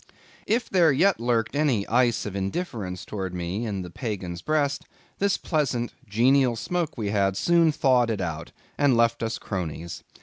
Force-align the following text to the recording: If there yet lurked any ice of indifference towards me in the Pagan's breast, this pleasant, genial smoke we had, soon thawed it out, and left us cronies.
If 0.47 0.67
there 0.67 0.91
yet 0.91 1.19
lurked 1.19 1.55
any 1.55 1.87
ice 1.87 2.25
of 2.25 2.35
indifference 2.35 3.05
towards 3.05 3.35
me 3.35 3.67
in 3.67 3.83
the 3.83 3.91
Pagan's 3.91 4.41
breast, 4.41 4.85
this 5.19 5.37
pleasant, 5.37 5.93
genial 6.09 6.55
smoke 6.55 6.97
we 6.97 7.11
had, 7.11 7.37
soon 7.37 7.71
thawed 7.71 8.09
it 8.09 8.19
out, 8.19 8.51
and 8.79 8.97
left 8.97 9.21
us 9.21 9.37
cronies. 9.37 10.03